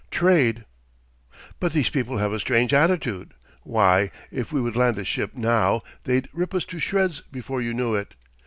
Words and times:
Trade. 0.09 0.65
"But 1.59 1.73
these 1.73 1.91
people 1.91 2.17
have 2.17 2.31
a 2.33 2.39
strange 2.39 2.73
attitude. 2.73 3.35
Why, 3.61 4.09
if 4.31 4.51
we 4.51 4.59
would 4.59 4.75
land 4.75 4.97
a 4.97 5.03
ship 5.03 5.35
now, 5.35 5.83
they'd 6.05 6.27
rip 6.33 6.55
us 6.55 6.65
to 6.73 6.79
shreds 6.79 7.21
before 7.31 7.61
you 7.61 7.71
knew 7.75 7.93
it. 7.93 8.15